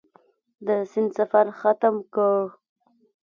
[0.65, 2.37] د سیند سفر ختم کړ.